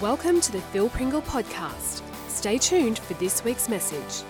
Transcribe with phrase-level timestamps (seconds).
[0.00, 2.02] Welcome to the Phil Pringle podcast.
[2.26, 4.26] Stay tuned for this week's message.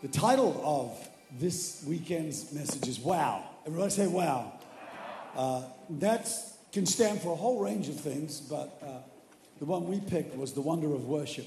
[0.00, 1.08] The title of
[1.38, 3.44] this weekend's message is Wow.
[3.66, 4.54] Everybody say Wow.
[5.36, 6.30] Uh, that
[6.72, 8.86] can stand for a whole range of things, but uh,
[9.58, 11.46] the one we picked was the wonder of worship.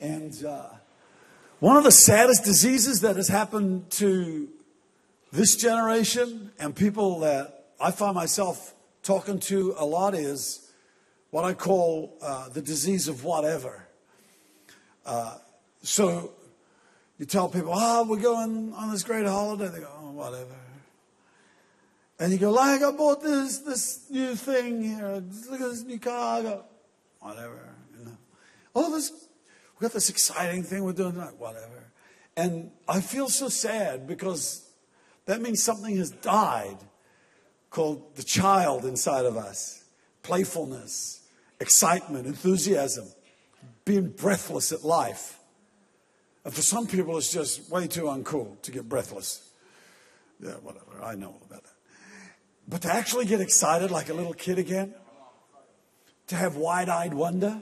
[0.00, 0.68] And uh,
[1.60, 4.48] one of the saddest diseases that has happened to
[5.32, 8.70] this generation and people that I find myself
[9.04, 10.72] talking to a lot is
[11.30, 13.86] what I call uh, the disease of whatever.
[15.04, 15.36] Uh,
[15.82, 16.32] so
[17.18, 19.68] you tell people, oh, we're going on this great holiday.
[19.68, 20.56] They go, oh, whatever.
[22.18, 25.22] And you go, like, I bought this, this new thing here.
[25.50, 26.38] Look at this new car.
[26.38, 26.64] I go,
[27.20, 27.74] whatever.
[27.98, 28.16] You know.
[28.74, 29.10] Oh, this,
[29.78, 31.36] we got this exciting thing we're doing tonight.
[31.38, 31.90] Whatever.
[32.36, 34.66] And I feel so sad because
[35.26, 36.78] that means something has died
[37.74, 39.82] called the child inside of us
[40.22, 41.20] playfulness,
[41.60, 43.04] excitement, enthusiasm,
[43.84, 45.38] being breathless at life.
[46.44, 49.50] And for some people, it's just way too uncool to get breathless.
[50.40, 51.02] Yeah, whatever.
[51.02, 51.72] I know about that.
[52.66, 54.94] But to actually get excited like a little kid again,
[56.28, 57.60] to have wide eyed wonder,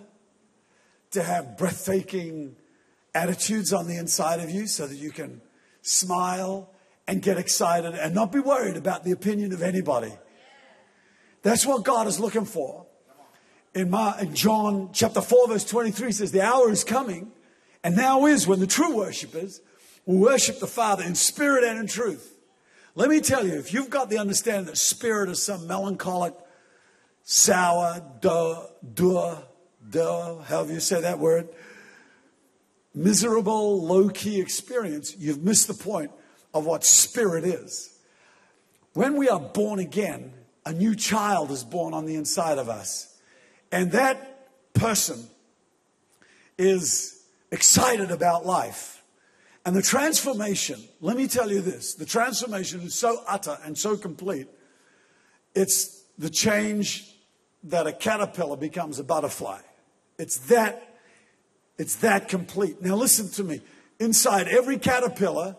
[1.12, 2.55] to have breathtaking
[3.15, 5.41] attitudes on the inside of you so that you can
[5.81, 6.72] smile
[7.06, 10.12] and get excited and not be worried about the opinion of anybody.
[11.42, 12.86] That's what God is looking for.
[13.75, 17.33] In, my, in John chapter 4, verse 23 says, The hour is coming,
[17.83, 19.61] and now is when the true worshippers
[20.06, 22.36] will worship the Father in spirit and in truth.
[22.94, 26.34] Let me tell you, if you've got the understanding that spirit is some melancholic,
[27.22, 29.39] sour, duh, duh,
[29.89, 31.48] duh, however you say that word,
[32.94, 36.11] miserable, low key experience, you've missed the point
[36.55, 37.98] of what spirit is.
[38.95, 40.33] When we are born again,
[40.67, 43.17] a new child is born on the inside of us.
[43.70, 45.27] And that person
[46.59, 49.03] is excited about life.
[49.65, 53.97] And the transformation, let me tell you this the transformation is so utter and so
[53.97, 54.48] complete.
[55.54, 57.15] It's the change
[57.65, 59.60] that a caterpillar becomes a butterfly.
[60.19, 60.97] It's that,
[61.78, 62.82] it's that complete.
[62.82, 63.60] Now listen to me.
[64.00, 65.56] Inside every caterpillar,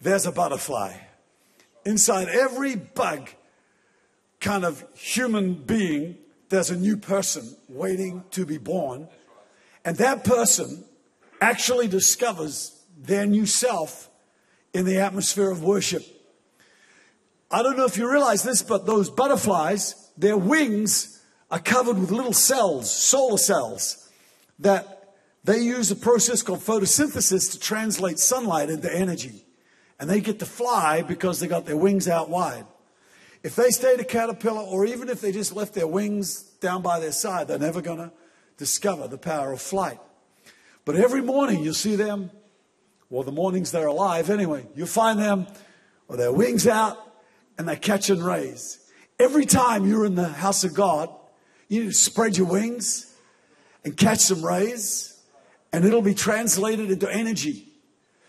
[0.00, 0.96] there's a butterfly.
[1.84, 3.30] Inside every bug
[4.40, 6.18] kind of human being,
[6.48, 9.08] there's a new person waiting to be born.
[9.84, 10.84] And that person
[11.40, 14.10] actually discovers their new self
[14.72, 16.04] in the atmosphere of worship.
[17.50, 22.10] I don't know if you realize this, but those butterflies, their wings are covered with
[22.10, 24.10] little cells, solar cells,
[24.58, 29.43] that they use a process called photosynthesis to translate sunlight into energy.
[29.98, 32.66] And they get to fly because they got their wings out wide.
[33.42, 36.98] If they stayed a caterpillar, or even if they just left their wings down by
[36.98, 38.10] their side, they're never going to
[38.56, 39.98] discover the power of flight.
[40.84, 42.30] But every morning you see them,
[43.10, 45.46] well, the mornings they're alive anyway, you find them
[46.08, 46.98] with their wings out
[47.58, 48.80] and they're catching rays.
[49.18, 51.08] Every time you're in the house of God,
[51.68, 53.14] you need to spread your wings
[53.84, 55.20] and catch some rays,
[55.72, 57.68] and it'll be translated into energy.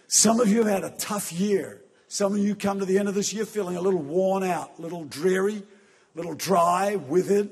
[0.07, 1.81] Some of you have had a tough year.
[2.07, 4.71] Some of you come to the end of this year feeling a little worn out,
[4.77, 7.49] a little dreary, a little dry, withered,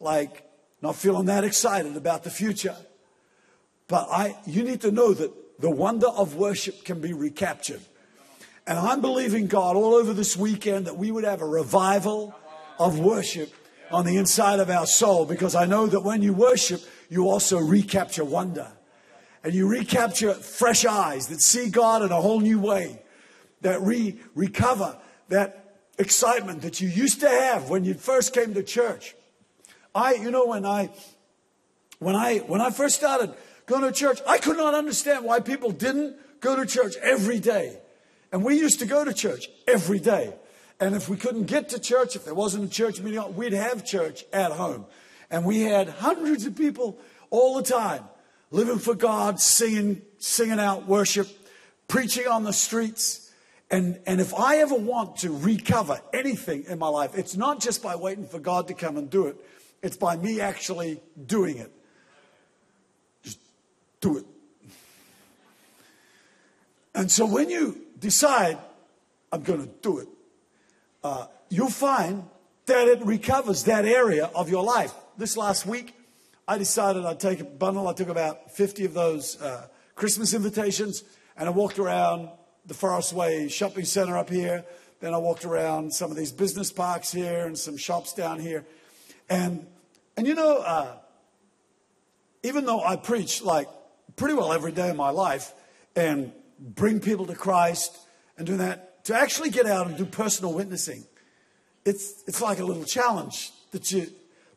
[0.00, 0.48] like
[0.80, 2.76] not feeling that excited about the future.
[3.86, 7.80] But I, you need to know that the wonder of worship can be recaptured.
[8.66, 12.34] And I'm believing God all over this weekend that we would have a revival
[12.78, 13.52] of worship
[13.90, 17.58] on the inside of our soul because I know that when you worship, you also
[17.58, 18.72] recapture wonder.
[19.44, 23.02] And you recapture fresh eyes that see God in a whole new way,
[23.62, 24.96] that re- recover
[25.28, 29.14] that excitement that you used to have when you first came to church.
[29.94, 30.90] I, you know, when I,
[31.98, 33.34] when I, when I first started
[33.66, 37.78] going to church, I could not understand why people didn't go to church every day.
[38.30, 40.34] And we used to go to church every day.
[40.80, 43.84] And if we couldn't get to church, if there wasn't a church meeting, we'd have
[43.84, 44.86] church at home.
[45.30, 46.98] And we had hundreds of people
[47.30, 48.04] all the time
[48.52, 51.26] living for God, singing, singing out worship,
[51.88, 53.32] preaching on the streets.
[53.70, 57.82] And, and if I ever want to recover anything in my life, it's not just
[57.82, 59.36] by waiting for God to come and do it,
[59.82, 61.72] it's by me actually doing it.
[63.24, 63.38] Just
[64.00, 64.26] do it.
[66.94, 68.58] And so when you decide,
[69.32, 70.08] I'm going to do it,
[71.02, 72.28] uh, you'll find
[72.66, 74.92] that it recovers that area of your life.
[75.16, 75.94] This last week,
[76.52, 77.88] I decided I'd take a bundle.
[77.88, 81.02] I took about 50 of those uh, Christmas invitations
[81.34, 82.28] and I walked around
[82.66, 84.62] the Forestway shopping center up here.
[85.00, 88.66] Then I walked around some of these business parks here and some shops down here.
[89.30, 89.66] And,
[90.18, 90.96] and you know, uh,
[92.42, 93.68] even though I preach like
[94.16, 95.54] pretty well every day of my life
[95.96, 97.96] and bring people to Christ
[98.36, 101.04] and do that, to actually get out and do personal witnessing,
[101.86, 104.08] it's, it's like a little challenge that you,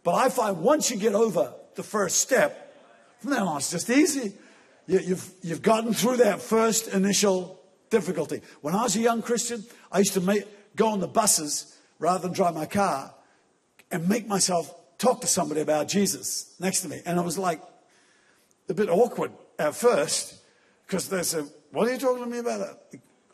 [0.04, 2.74] but I find once you get over the first step,
[3.20, 4.34] from then on it's just easy.
[4.88, 8.42] You, you've, you've gotten through that first initial difficulty.
[8.62, 10.46] When I was a young Christian, I used to make,
[10.76, 13.14] go on the buses rather than drive my car
[13.92, 17.02] and make myself talk to somebody about Jesus next to me.
[17.06, 17.62] And it was like
[18.70, 20.40] a bit awkward at first
[20.86, 22.80] because they said, What are you talking to me about?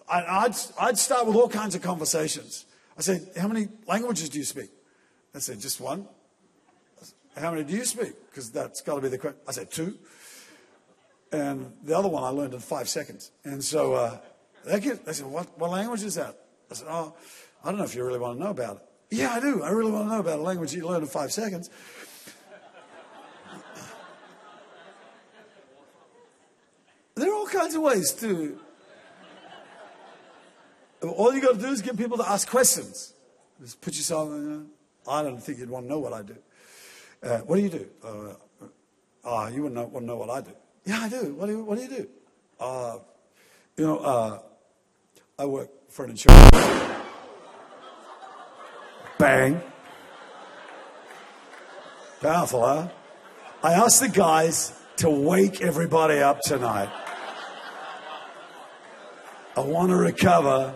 [0.10, 2.66] I'd, I'd start with all kinds of conversations.
[2.98, 4.70] I said, How many languages do you speak?
[5.34, 6.08] I said, Just one.
[7.36, 8.14] How many do you speak?
[8.30, 9.40] Because that's got to be the question.
[9.48, 9.98] I said, Two.
[11.32, 13.32] And the other one I learned in five seconds.
[13.46, 14.18] And so uh,
[14.66, 16.38] they, they said, what, what language is that?
[16.70, 17.16] I said, Oh,
[17.64, 18.84] I don't know if you really want to know about it.
[19.12, 19.62] Yeah, I do.
[19.62, 21.70] I really want to know about a language you learn in five seconds.
[27.16, 28.58] There are all kinds of ways to.
[31.04, 33.14] All you got to do is get people to ask questions.
[33.60, 34.30] Just put yourself.
[34.30, 34.68] In,
[35.08, 36.36] I don't think you'd want to know what I do.
[37.24, 37.88] Uh, what do you do?
[38.04, 38.34] Uh,
[39.24, 40.52] uh, you wouldn't know, to know what I do.
[40.86, 41.34] Yeah, I do.
[41.36, 42.08] What do you, what do, you do?
[42.60, 42.98] Uh,
[43.78, 44.40] you know, uh,
[45.38, 46.50] I work for an insurance.
[46.50, 46.80] company.
[49.20, 49.62] Bang.
[52.22, 52.88] Powerful, huh?
[53.64, 56.90] I asked the guys to wake everybody up tonight.
[59.56, 60.74] I want to recover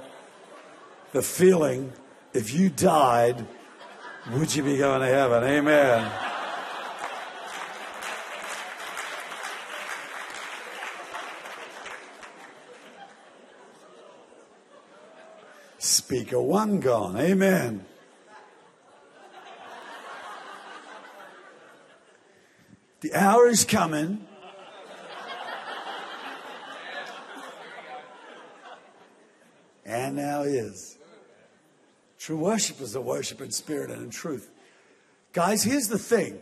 [1.12, 1.94] the feeling
[2.34, 3.48] if you died,
[4.32, 5.44] would you be going to heaven?
[5.44, 6.25] Amen.
[15.86, 17.16] Speaker one gone.
[17.16, 17.86] Amen.
[23.02, 24.26] The hour is coming.
[29.86, 30.98] And now is.
[32.18, 34.50] True worship is a worship in spirit and in truth.
[35.34, 36.40] Guys, here's the thing.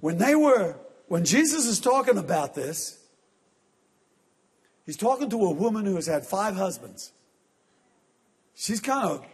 [0.00, 0.76] When they were,
[1.08, 3.02] when Jesus is talking about this,
[4.84, 7.12] he's talking to a woman who has had five husbands.
[8.54, 9.26] She's kind of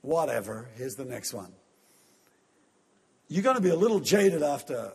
[0.00, 0.68] whatever.
[0.76, 1.52] Here's the next one.
[3.28, 4.92] You're going to be a little jaded after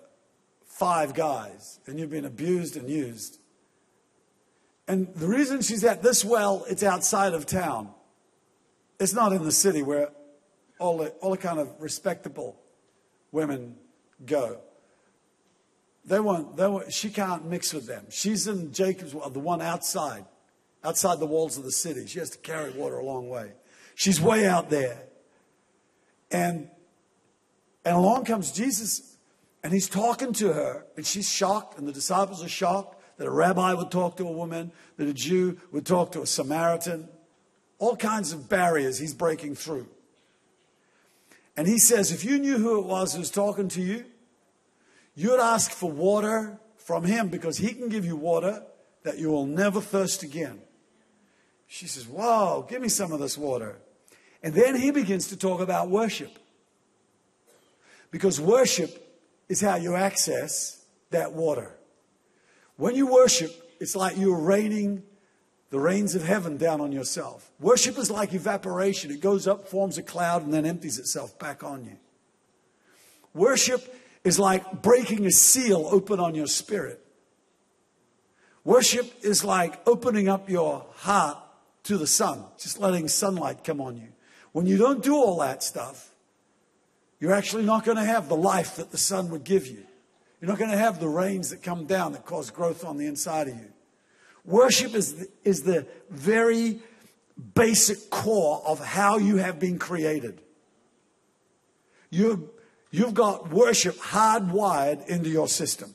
[0.65, 3.39] five guys and you've been abused and used.
[4.87, 7.89] And the reason she's at this well, it's outside of town.
[8.99, 10.09] It's not in the city where
[10.79, 12.59] all the, all the kind of respectable
[13.31, 13.75] women
[14.25, 14.61] go.
[16.05, 18.05] They won't, they won't, she can't mix with them.
[18.09, 20.25] She's in Jacob's well, the one outside
[20.83, 22.05] outside the walls of the city.
[22.07, 23.51] She has to carry water a long way.
[23.95, 25.03] She's way out there.
[26.31, 26.69] And,
[27.83, 29.17] and along comes Jesus,
[29.63, 33.31] and he's talking to her, and she's shocked, and the disciples are shocked that a
[33.31, 37.09] rabbi would talk to a woman, that a Jew would talk to a Samaritan.
[37.77, 39.87] All kinds of barriers he's breaking through.
[41.57, 44.05] And he says, if you knew who it was who was talking to you,
[45.15, 48.63] you'd ask for water from him because he can give you water
[49.03, 50.61] that you will never thirst again.
[51.71, 53.77] She says, Whoa, give me some of this water.
[54.41, 56.37] And then he begins to talk about worship.
[58.09, 61.71] Because worship is how you access that water.
[62.75, 65.03] When you worship, it's like you're raining
[65.69, 67.51] the rains of heaven down on yourself.
[67.59, 69.11] Worship is like evaporation.
[69.11, 71.97] It goes up, forms a cloud, and then empties itself back on you.
[73.35, 76.99] Worship is like breaking a seal open on your spirit.
[78.63, 81.37] Worship is like opening up your heart
[81.83, 84.09] to the sun, just letting sunlight come on you.
[84.51, 86.11] When you don't do all that stuff,
[87.19, 89.83] you're actually not going to have the life that the sun would give you.
[90.39, 93.05] You're not going to have the rains that come down that cause growth on the
[93.05, 93.71] inside of you.
[94.45, 96.79] Worship is the, is the very
[97.53, 100.41] basic core of how you have been created.
[102.09, 102.49] You,
[102.89, 105.93] you've got worship hardwired into your system.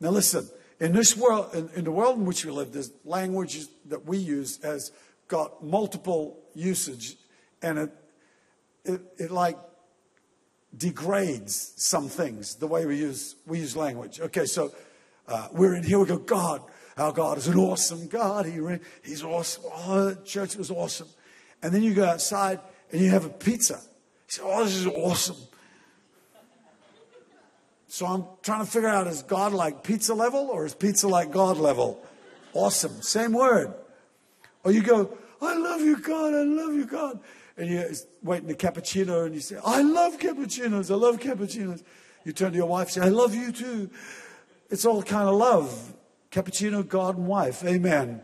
[0.00, 0.48] Now, listen,
[0.80, 4.18] in this world, in, in the world in which we live, there's language that we
[4.18, 4.92] use has
[5.26, 7.16] got multiple usage,
[7.62, 7.90] and it,
[8.84, 9.58] it, it like
[10.76, 14.20] degrades some things the way we use we use language.
[14.20, 14.72] Okay, so
[15.26, 15.98] uh, we're in here.
[15.98, 16.62] We go, God,
[16.96, 18.46] our God is an awesome God.
[18.46, 18.60] He
[19.02, 19.64] he's awesome.
[19.72, 21.08] Oh, the church was awesome.
[21.62, 22.60] And then you go outside
[22.92, 23.74] and you have a pizza.
[23.74, 23.80] You
[24.28, 25.36] say, Oh, this is awesome.
[27.98, 31.32] So I'm trying to figure out is God like pizza level or is pizza like
[31.32, 32.00] God level?
[32.52, 33.02] Awesome.
[33.02, 33.74] Same word.
[34.62, 37.18] Or you go, I love you, God, I love you, God.
[37.56, 37.90] And you're
[38.22, 41.82] waiting a cappuccino and you say, I love cappuccinos, I love cappuccinos.
[42.24, 43.90] You turn to your wife and say, I love you too.
[44.70, 45.92] It's all kind of love.
[46.30, 47.64] Cappuccino, God, and wife.
[47.64, 48.22] Amen.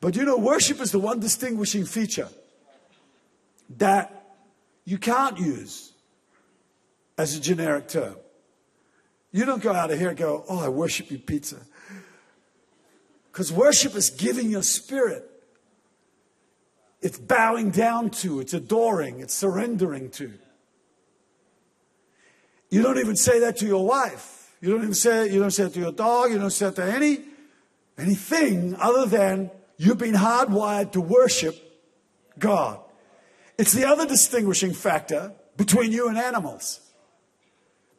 [0.00, 2.30] But you know, worship is the one distinguishing feature
[3.76, 4.34] that
[4.84, 5.92] you can't use
[7.18, 8.16] as a generic term.
[9.32, 11.56] You don't go out of here and go, Oh, I worship you, pizza.
[13.30, 15.30] Because worship is giving your spirit.
[17.02, 20.32] It's bowing down to, it's adoring, it's surrendering to.
[22.70, 24.54] You don't even say that to your wife.
[24.60, 26.68] You don't even say it, you don't say it to your dog, you don't say
[26.68, 27.20] it to any
[27.98, 31.56] anything other than you've been hardwired to worship
[32.38, 32.80] God.
[33.58, 36.80] It's the other distinguishing factor between you and animals.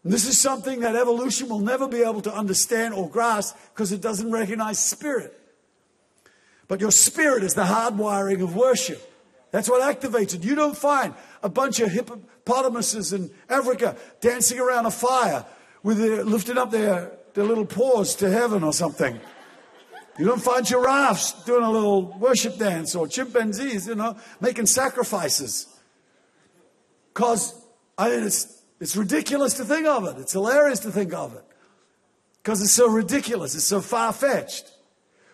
[0.04, 4.01] This is something that evolution will never be able to understand or grasp because it
[4.01, 5.34] doesn't recognize spirit.
[6.68, 9.01] But your spirit is the hardwiring of worship.
[9.51, 10.44] That's what activates it.
[10.44, 15.46] You don't find a bunch of hippopotamuses in Africa dancing around a fire
[15.84, 19.20] with their, lifting up their, their little paws to heaven or something.
[20.20, 25.68] You don't find giraffes doing a little worship dance or chimpanzees, you know, making sacrifices.
[27.13, 27.54] Because,
[27.98, 30.20] I mean, it's it's ridiculous to think of it.
[30.20, 31.44] It's hilarious to think of it.
[32.44, 33.56] Because it's so ridiculous.
[33.56, 34.72] It's so far fetched.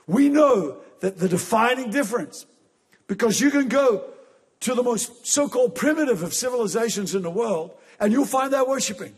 [0.07, 2.45] We know that the defining difference,
[3.07, 4.05] because you can go
[4.61, 8.65] to the most so called primitive of civilizations in the world, and you'll find they're
[8.65, 9.15] worshiping.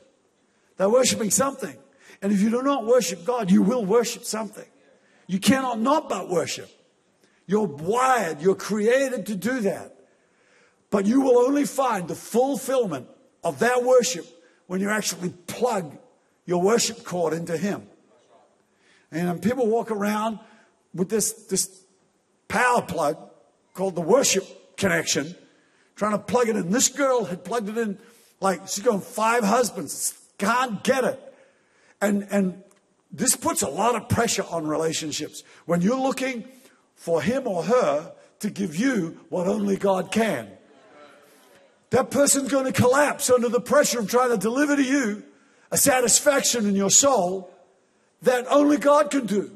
[0.78, 1.76] They're worshiping something.
[2.22, 4.66] And if you do not worship God, you will worship something.
[5.28, 6.70] You cannot not but worship.
[7.48, 9.96] You're wired, you're created to do that.
[10.90, 13.08] But you will only find the fulfillment
[13.46, 14.26] of that worship
[14.68, 15.98] when you actually plug
[16.46, 17.88] your worship cord into Him.
[19.12, 20.40] And people walk around
[20.94, 21.84] with this, this
[22.48, 23.18] power plug
[23.74, 25.36] called the worship connection,
[25.96, 26.72] trying to plug it in.
[26.72, 28.00] This girl had plugged it in
[28.42, 31.22] like she's got five husbands, can't get it.
[32.02, 32.64] And, and
[33.12, 36.46] this puts a lot of pressure on relationships when you're looking
[36.96, 40.50] for him or her to give you what only God can.
[41.92, 45.24] That person's going to collapse under the pressure of trying to deliver to you
[45.72, 47.52] a satisfaction in your soul
[48.22, 49.52] that only God can do.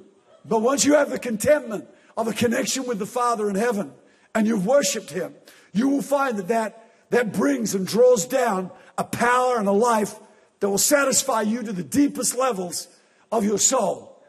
[0.46, 3.94] But once you have the contentment of a connection with the Father in heaven
[4.34, 5.34] and you've worshiped Him,
[5.74, 10.20] you will find that that, that brings and draws down a power and a life
[10.60, 12.88] that will satisfy you to the deepest levels
[13.32, 14.22] of your soul.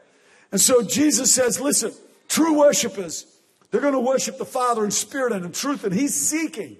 [0.51, 1.93] And so Jesus says, listen,
[2.27, 3.25] true worshipers,
[3.69, 6.77] they're going to worship the Father in spirit and in truth, and He's seeking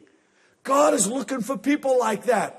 [0.64, 2.58] God is looking for people like that.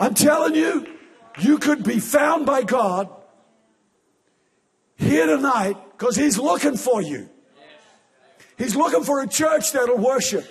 [0.00, 0.86] I'm telling you,
[1.40, 3.08] you could be found by God
[4.96, 7.28] here tonight because He's looking for you.
[8.58, 10.44] He's looking for a church that'll worship.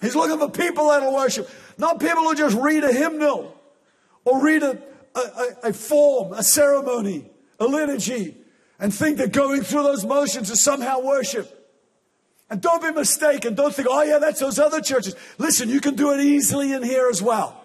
[0.00, 1.48] He's looking for people that'll worship.
[1.76, 3.56] Not people who just read a hymnal
[4.24, 4.78] or read a,
[5.14, 8.36] a, a form, a ceremony, a liturgy,
[8.78, 11.59] and think that going through those motions is somehow worship.
[12.50, 13.54] And don't be mistaken.
[13.54, 15.14] Don't think, oh yeah, that's those other churches.
[15.38, 17.56] Listen, you can do it easily in here as well.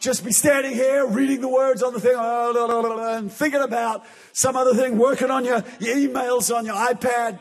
[0.00, 4.56] Just be standing here, reading the words on the thing, oh, and thinking about some
[4.56, 7.38] other thing, working on your, your emails on your iPad,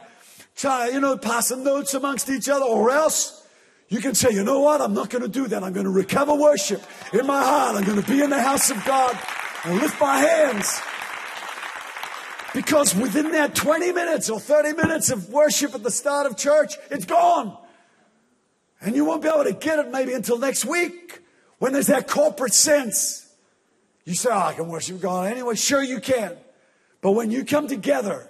[0.56, 3.46] trying, you know, passing notes amongst each other, or else
[3.90, 4.80] you can say, you know what?
[4.80, 5.64] I'm not going to do that.
[5.64, 6.82] I'm going to recover worship
[7.12, 7.76] in my heart.
[7.76, 9.18] I'm going to be in the house of God
[9.66, 10.80] and lift my hands
[12.54, 16.76] because within that 20 minutes or 30 minutes of worship at the start of church,
[16.92, 17.58] it's gone.
[18.82, 21.22] And you won't be able to get it maybe until next week
[21.60, 23.28] when there's that corporate sense.
[24.06, 25.56] You say, oh, I can worship God anyway.
[25.56, 26.36] Sure, you can.
[27.02, 28.30] But when you come together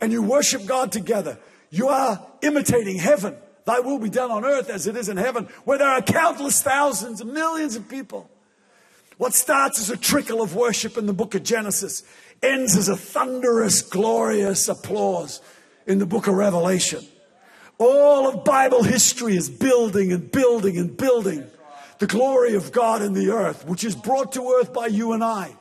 [0.00, 1.38] and you worship God together,
[1.70, 3.36] you are imitating heaven.
[3.66, 6.62] Thy will be done on earth as it is in heaven, where there are countless
[6.62, 8.30] thousands and millions of people.
[9.18, 12.02] What starts as a trickle of worship in the book of Genesis
[12.42, 15.40] ends as a thunderous, glorious applause
[15.86, 17.04] in the book of Revelation.
[17.78, 21.46] All of Bible history is building and building and building
[21.98, 25.22] the glory of God in the earth, which is brought to earth by you and
[25.22, 25.54] I.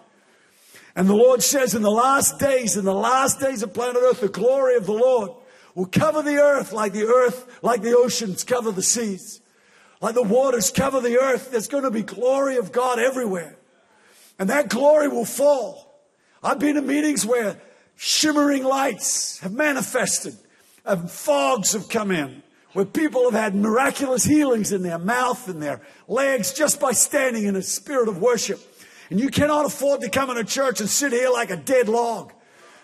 [0.96, 4.22] And the Lord says in the last days, in the last days of planet earth,
[4.22, 5.32] the glory of the Lord
[5.76, 9.40] will cover the earth like the earth, like the oceans cover the seas,
[10.02, 11.52] like the waters cover the earth.
[11.52, 13.56] There's going to be glory of God everywhere.
[14.38, 15.89] And that glory will fall
[16.42, 17.60] I've been in meetings where
[17.96, 20.36] shimmering lights have manifested
[20.86, 22.44] and fogs have come in,
[22.74, 27.44] where people have had miraculous healings in their mouth and their legs just by standing
[27.46, 28.60] in a spirit of worship.
[29.10, 31.90] And you cannot afford to come in a church and sit here like a dead
[31.90, 32.32] log.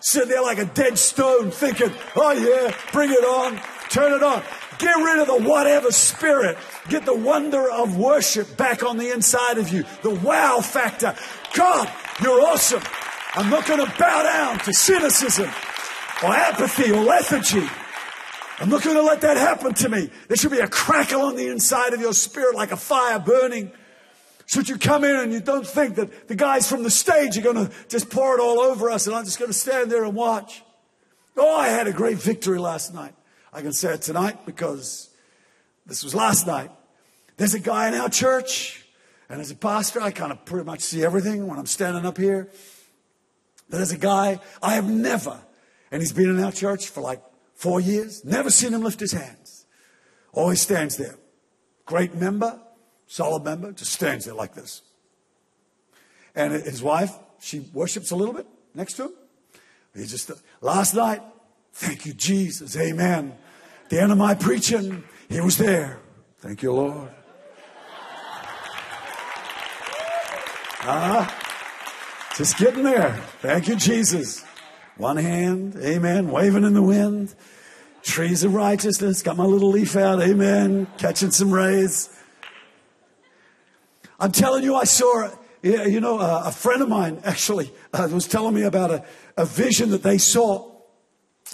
[0.06, 3.60] sitting there like a dead stone thinking, oh yeah, bring it on,
[3.90, 4.44] turn it on.
[4.78, 6.58] Get rid of the whatever spirit.
[6.90, 9.84] Get the wonder of worship back on the inside of you.
[10.04, 11.16] The wow factor.
[11.54, 12.84] God, you're awesome.
[13.38, 15.50] I'm not going to bow down to cynicism
[16.24, 17.68] or apathy or lethargy.
[18.60, 20.10] I'm not going to let that happen to me.
[20.30, 23.74] There should be a crackle on the inside of your spirit like a fire burning.
[24.54, 27.42] That you come in and you don't think that the guys from the stage are
[27.42, 30.06] going to just pour it all over us and I'm just going to stand there
[30.06, 30.64] and watch.
[31.36, 33.14] Oh, I had a great victory last night.
[33.52, 35.10] I can say it tonight because
[35.86, 36.72] this was last night.
[37.36, 38.86] There's a guy in our church,
[39.28, 42.18] and as a pastor, I kind of pretty much see everything when I'm standing up
[42.18, 42.50] here.
[43.70, 45.40] There's a guy I have never,
[45.92, 47.22] and he's been in our church for like
[47.56, 49.66] four years, never seen him lift his hands.
[50.34, 51.16] Always stands there.
[51.86, 52.60] Great member,
[53.08, 54.82] solid member, just stands there like this.
[56.36, 59.14] And his wife, she worships a little bit next to him.
[59.96, 60.30] He just,
[60.60, 61.22] last night,
[61.74, 63.34] thank you, Jesus, amen.
[63.90, 66.00] The end of my preaching, he was there.
[66.40, 67.10] Thank you, Lord.
[70.88, 71.45] Ah, uh,
[72.36, 73.14] just getting there.
[73.42, 74.44] Thank you, Jesus.
[74.98, 77.36] One hand, amen, waving in the wind.
[78.04, 79.22] Trees of righteousness.
[79.24, 82.10] Got my little leaf out, amen, catching some rays.
[84.20, 88.54] I'm telling you, I saw, you know, a friend of mine actually uh, was telling
[88.54, 89.06] me about a,
[89.38, 90.76] a vision that they saw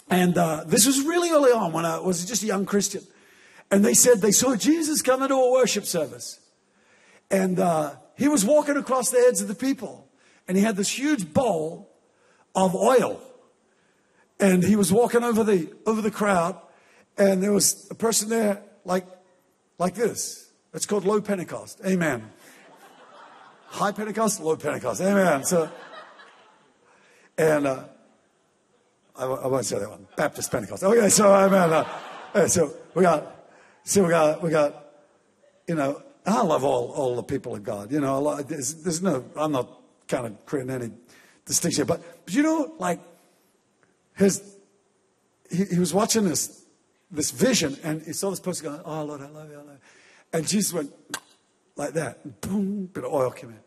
[0.10, 3.02] and uh, this was really early on when I was just a young Christian.
[3.72, 6.40] And they said they saw Jesus come into a worship service.
[7.30, 10.01] And uh, he was walking across the heads of the people.
[10.52, 11.90] And he had this huge bowl
[12.54, 13.22] of oil.
[14.38, 16.60] And he was walking over the, over the crowd.
[17.18, 19.06] And there was a person there like,
[19.80, 20.52] like this.
[20.74, 21.80] It's called low Pentecost.
[21.86, 22.30] Amen.
[23.68, 25.00] High Pentecost, low Pentecost.
[25.00, 25.46] Amen.
[25.46, 25.72] So,
[27.38, 27.86] and uh,
[29.16, 30.06] I, won't say that one.
[30.18, 30.84] Baptist Pentecost.
[30.84, 31.86] Okay, so I mean,
[32.34, 33.48] uh, so we got,
[33.86, 34.86] so we got, we got,
[35.66, 37.90] you know, I love all, all the people of God.
[37.90, 39.78] You know, there's, there's no, I'm not
[40.12, 40.92] kind of creating any
[41.46, 43.00] distinction, but, but you know, like,
[44.16, 44.58] his,
[45.50, 46.64] he, he was watching this,
[47.10, 49.68] this vision and he saw this person going, Oh Lord, I love you, I love
[49.68, 49.80] you.
[50.34, 50.94] And Jesus went
[51.76, 53.60] like that, boom, bit of oil came in.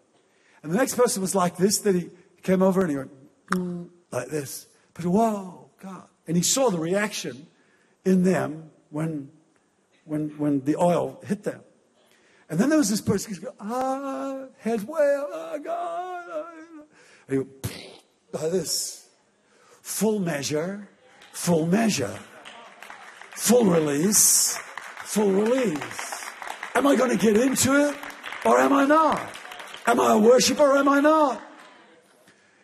[0.63, 2.11] And the next person was like this, that he
[2.43, 3.11] came over and he went,
[3.51, 4.67] boom, like this.
[4.95, 6.05] But whoa, God.
[6.27, 7.47] And he saw the reaction
[8.05, 9.31] in them when,
[10.05, 11.61] when, when the oil hit them.
[12.49, 16.14] And then there was this person who's going, ah, heads way up, oh God.
[17.29, 17.67] And went,
[18.33, 19.09] like this.
[19.83, 20.89] Full measure,
[21.33, 22.19] full measure.
[23.37, 24.57] Full release,
[25.05, 26.25] full release.
[26.75, 27.97] Am I going to get into it
[28.45, 29.21] or am I not?
[29.87, 31.43] Am I a worshiper or am I not?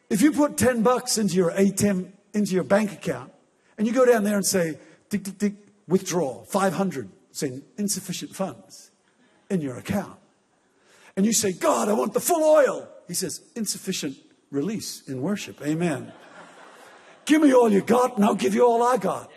[0.09, 3.33] If you put 10 bucks into your ATM into your bank account
[3.77, 4.79] and you go down there and say,
[5.11, 5.55] tick, tick, tick,
[5.89, 8.93] withdraw 500, saying insufficient funds
[9.51, 10.19] in your account.
[11.17, 12.89] And you say, God, I want the full oil.
[13.09, 14.17] He says, insufficient
[14.51, 15.61] release in worship.
[15.63, 16.13] Amen.
[17.25, 19.31] Give me all you got and I'll give you all I got.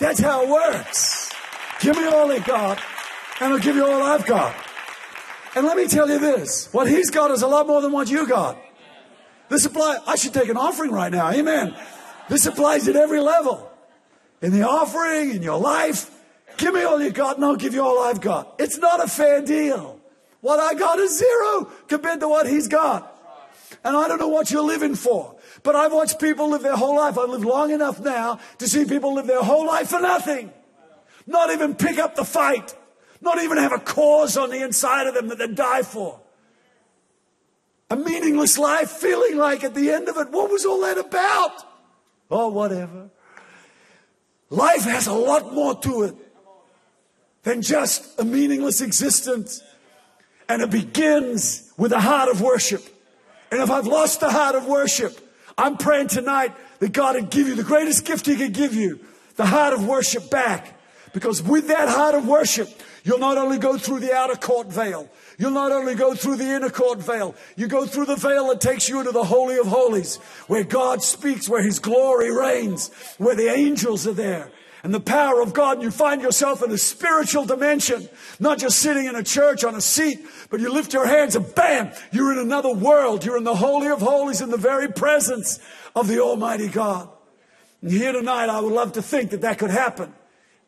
[0.00, 1.32] That's how it works.
[1.80, 2.80] Give me all you got
[3.40, 4.54] and I'll give you all I've got.
[5.54, 8.10] And let me tell you this what he's got is a lot more than what
[8.10, 8.58] you got.
[9.48, 11.30] This applies, I should take an offering right now.
[11.30, 11.76] Amen.
[12.28, 13.70] This applies at every level.
[14.42, 16.10] In the offering, in your life.
[16.56, 18.56] Give me all you got and I'll give you all I've got.
[18.58, 20.00] It's not a fair deal.
[20.40, 23.13] What I got is zero compared to what he's got.
[23.84, 25.36] And I don't know what you're living for.
[25.62, 27.18] But I've watched people live their whole life.
[27.18, 30.52] I've lived long enough now to see people live their whole life for nothing.
[31.26, 32.74] Not even pick up the fight.
[33.20, 36.20] Not even have a cause on the inside of them that they die for
[37.90, 41.52] a meaningless life, feeling like at the end of it, what was all that about?
[42.30, 43.10] Oh, whatever.
[44.50, 46.14] Life has a lot more to it
[47.42, 49.62] than just a meaningless existence.
[50.48, 52.82] And it begins with a heart of worship.
[53.54, 55.16] And if I've lost the heart of worship,
[55.56, 58.98] I'm praying tonight that God would give you the greatest gift He could give you
[59.36, 60.76] the heart of worship back.
[61.12, 62.68] Because with that heart of worship,
[63.04, 66.48] you'll not only go through the outer court veil, You'll not only go through the
[66.48, 69.66] inner court veil, you go through the veil that takes you into the Holy of
[69.66, 74.50] Holies, where God speaks, where His glory reigns, where the angels are there.
[74.84, 78.06] And the power of God, you find yourself in a spiritual dimension,
[78.38, 80.20] not just sitting in a church on a seat,
[80.50, 83.24] but you lift your hands and bam, you're in another world.
[83.24, 85.58] You're in the Holy of Holies in the very presence
[85.96, 87.08] of the Almighty God.
[87.80, 90.12] And here tonight, I would love to think that that could happen.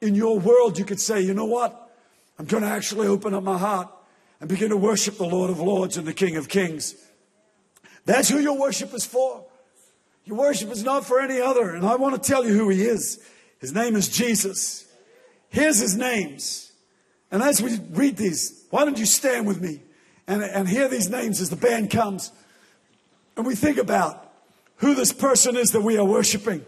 [0.00, 1.94] In your world, you could say, you know what?
[2.38, 3.90] I'm going to actually open up my heart
[4.40, 6.94] and begin to worship the Lord of Lords and the King of Kings.
[8.06, 9.44] That's who your worship is for.
[10.24, 11.74] Your worship is not for any other.
[11.74, 13.20] And I want to tell you who he is.
[13.60, 14.86] His name is Jesus.
[15.48, 16.72] Here's his names.
[17.30, 19.80] And as we read these, why don't you stand with me
[20.26, 22.32] and, and hear these names as the band comes
[23.36, 24.32] and we think about
[24.76, 26.64] who this person is that we are worshiping.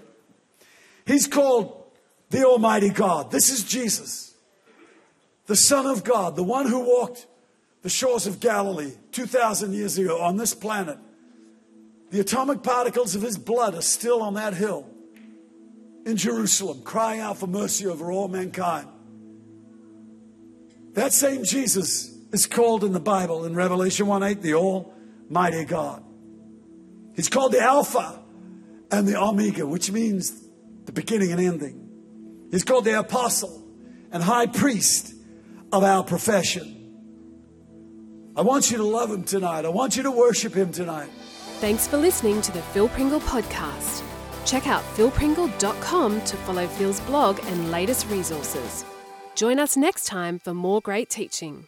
[1.06, 1.84] He's called
[2.30, 3.30] the Almighty God.
[3.30, 4.34] This is Jesus,
[5.46, 7.26] the Son of God, the one who walked
[7.82, 10.98] the shores of Galilee 2,000 years ago on this planet.
[12.10, 14.86] The atomic particles of his blood are still on that hill
[16.08, 18.88] in Jerusalem, crying out for mercy over all mankind.
[20.94, 26.02] That same Jesus is called in the Bible in Revelation 1 8 the Almighty God.
[27.14, 28.22] He's called the Alpha
[28.90, 30.48] and the Omega, which means
[30.86, 32.48] the beginning and ending.
[32.50, 33.62] He's called the Apostle
[34.10, 35.14] and High Priest
[35.72, 36.74] of our profession.
[38.34, 39.66] I want you to love him tonight.
[39.66, 41.10] I want you to worship him tonight.
[41.60, 44.07] Thanks for listening to the Phil Pringle podcast.
[44.48, 48.82] Check out philpringle.com to follow Phil's blog and latest resources.
[49.34, 51.66] Join us next time for more great teaching.